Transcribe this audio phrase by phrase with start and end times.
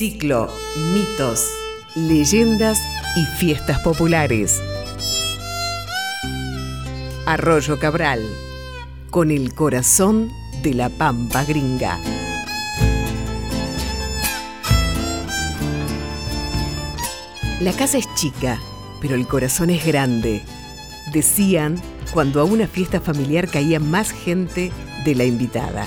[0.00, 0.48] Ciclo,
[0.94, 1.44] mitos,
[1.94, 2.78] leyendas
[3.18, 4.58] y fiestas populares.
[7.26, 8.26] Arroyo Cabral,
[9.10, 10.30] con el corazón
[10.62, 11.98] de la pampa gringa.
[17.60, 18.58] La casa es chica,
[19.02, 20.40] pero el corazón es grande.
[21.12, 21.78] Decían
[22.14, 24.72] cuando a una fiesta familiar caía más gente
[25.04, 25.84] de la invitada.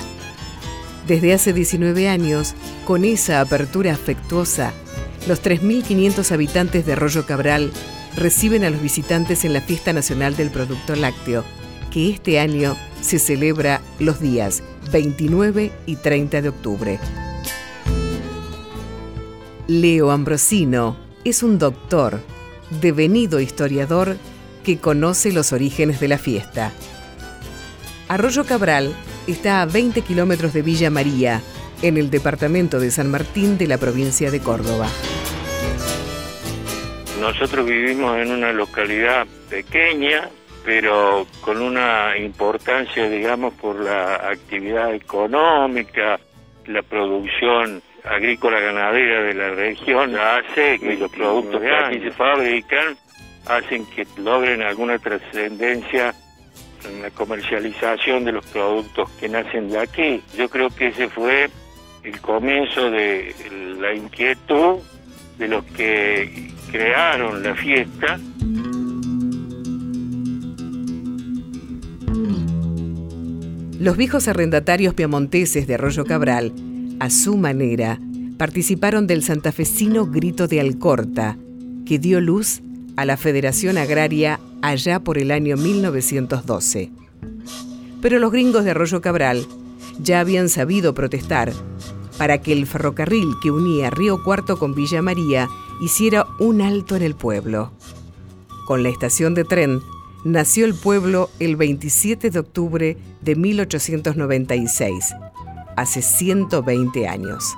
[1.07, 4.71] Desde hace 19 años, con esa apertura afectuosa,
[5.27, 7.71] los 3.500 habitantes de Arroyo Cabral
[8.15, 11.43] reciben a los visitantes en la Fiesta Nacional del Producto Lácteo,
[11.91, 16.99] que este año se celebra los días 29 y 30 de octubre.
[19.67, 22.21] Leo Ambrosino es un doctor,
[22.81, 24.17] devenido historiador,
[24.63, 26.71] que conoce los orígenes de la fiesta.
[28.07, 28.93] Arroyo Cabral
[29.27, 31.41] está a 20 kilómetros de Villa María,
[31.81, 34.87] en el departamento de San Martín de la provincia de Córdoba.
[37.19, 40.29] Nosotros vivimos en una localidad pequeña,
[40.65, 46.19] pero con una importancia, digamos, por la actividad económica,
[46.65, 52.97] la producción agrícola ganadera de la región, hace que los productos que se fabrican
[53.47, 56.13] hacen que logren alguna trascendencia
[56.85, 60.21] en la comercialización de los productos que nacen de aquí.
[60.37, 61.49] Yo creo que ese fue
[62.03, 63.33] el comienzo de
[63.79, 64.79] la inquietud
[65.37, 68.19] de los que crearon la fiesta.
[73.79, 76.53] Los viejos arrendatarios piamonteses de Arroyo Cabral,
[76.99, 77.99] a su manera,
[78.37, 81.37] participaron del santafesino Grito de Alcorta,
[81.85, 82.61] que dio luz
[82.95, 86.89] a la Federación Agraria allá por el año 1912.
[88.01, 89.45] Pero los gringos de Arroyo Cabral
[89.99, 91.51] ya habían sabido protestar
[92.17, 95.49] para que el ferrocarril que unía Río Cuarto con Villa María
[95.81, 97.73] hiciera un alto en el pueblo.
[98.65, 99.81] Con la estación de tren,
[100.23, 105.13] nació el pueblo el 27 de octubre de 1896,
[105.75, 107.53] hace 120 años.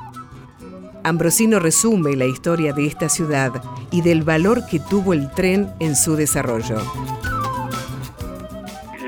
[1.06, 3.52] Ambrosino resume la historia de esta ciudad
[3.92, 6.78] y del valor que tuvo el tren en su desarrollo.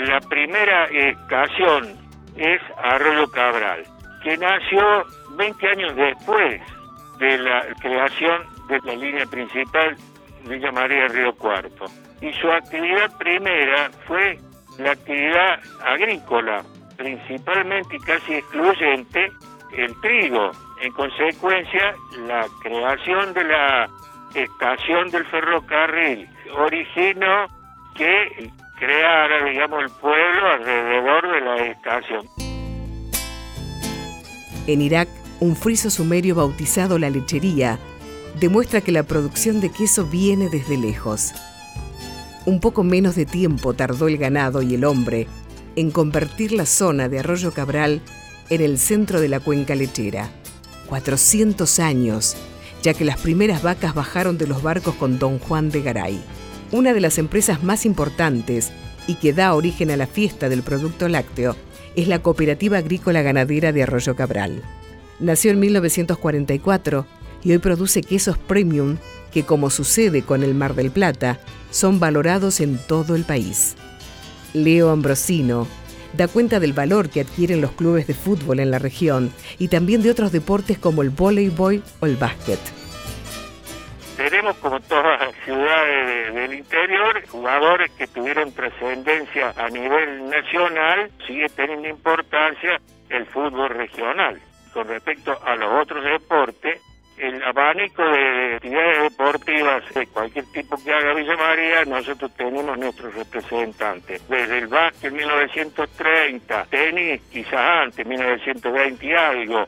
[0.06, 1.97] La primera estación
[2.35, 3.84] es Arroyo Cabral,
[4.24, 6.62] que nació 20 años después
[7.18, 9.97] de la creación de la línea principal
[10.47, 11.85] Villa María Río Cuarto.
[12.22, 14.38] Y su actividad primera fue
[14.78, 16.64] la actividad agrícola,
[16.96, 19.31] principalmente y casi excluyente
[19.75, 20.52] el trigo.
[20.82, 21.96] En consecuencia,
[22.28, 23.90] la creación de la
[24.36, 27.48] estación del ferrocarril originó
[27.96, 32.26] que creara, digamos, el pueblo alrededor de la estación.
[34.68, 37.80] En Irak, un friso sumerio bautizado La Lechería
[38.40, 41.34] demuestra que la producción de queso viene desde lejos.
[42.46, 45.28] Un poco menos de tiempo tardó el ganado y el hombre
[45.76, 48.02] en convertir la zona de Arroyo Cabral
[48.50, 50.30] en el centro de la cuenca lechera.
[50.88, 52.36] 400 años,
[52.81, 56.22] ya que las primeras vacas bajaron de los barcos con Don Juan de Garay.
[56.72, 58.72] Una de las empresas más importantes
[59.08, 61.56] y que da origen a la fiesta del producto lácteo
[61.96, 64.64] es la Cooperativa Agrícola Ganadera de Arroyo Cabral.
[65.20, 67.06] Nació en 1944
[67.44, 68.97] y hoy produce quesos premium
[69.31, 71.40] que, como sucede con el Mar del Plata,
[71.72, 73.76] son valorados en todo el país.
[74.53, 75.68] Leo Ambrosino
[76.13, 80.01] da cuenta del valor que adquieren los clubes de fútbol en la región y también
[80.01, 82.59] de otros deportes como el voleibol o el básquet.
[84.17, 91.47] Tenemos, como todas las ciudades del interior, jugadores que tuvieron trascendencia a nivel nacional, sigue
[91.50, 94.41] teniendo importancia el fútbol regional
[94.73, 96.81] con respecto a los otros deportes,
[97.17, 103.13] el abanico de actividades deportivas de cualquier tipo que haga Villa María, nosotros tenemos nuestros
[103.16, 104.28] representantes.
[104.28, 109.67] Desde el básquet 1930, tenis quizás antes, 1920 y algo.